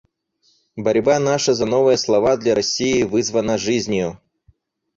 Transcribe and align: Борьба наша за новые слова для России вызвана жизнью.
Борьба 0.75 1.19
наша 1.19 1.53
за 1.53 1.67
новые 1.67 1.95
слова 1.95 2.35
для 2.35 2.55
России 2.55 3.03
вызвана 3.03 3.59
жизнью. 3.59 4.19